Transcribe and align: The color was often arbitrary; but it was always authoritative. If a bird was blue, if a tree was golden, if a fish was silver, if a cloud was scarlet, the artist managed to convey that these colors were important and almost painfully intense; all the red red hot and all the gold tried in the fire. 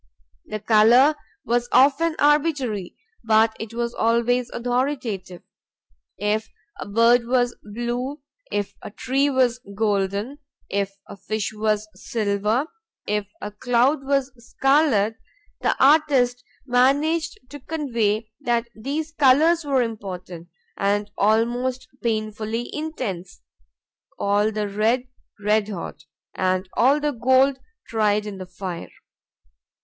The 0.45 0.59
color 0.59 1.13
was 1.45 1.69
often 1.71 2.15
arbitrary; 2.17 2.97
but 3.23 3.55
it 3.59 3.71
was 3.71 3.93
always 3.93 4.49
authoritative. 4.49 5.43
If 6.17 6.49
a 6.79 6.87
bird 6.87 7.27
was 7.27 7.55
blue, 7.63 8.19
if 8.51 8.73
a 8.81 8.89
tree 8.89 9.29
was 9.29 9.59
golden, 9.75 10.39
if 10.71 10.97
a 11.07 11.15
fish 11.15 11.53
was 11.53 11.87
silver, 11.93 12.65
if 13.05 13.27
a 13.41 13.51
cloud 13.51 14.03
was 14.03 14.31
scarlet, 14.43 15.17
the 15.59 15.75
artist 15.79 16.43
managed 16.65 17.37
to 17.49 17.59
convey 17.59 18.31
that 18.39 18.69
these 18.75 19.11
colors 19.11 19.63
were 19.63 19.83
important 19.83 20.47
and 20.77 21.11
almost 21.15 21.87
painfully 22.01 22.71
intense; 22.73 23.41
all 24.17 24.51
the 24.51 24.67
red 24.67 25.03
red 25.39 25.69
hot 25.69 26.05
and 26.33 26.67
all 26.75 26.99
the 26.99 27.11
gold 27.11 27.59
tried 27.87 28.25
in 28.25 28.39
the 28.39 28.47
fire. 28.47 28.89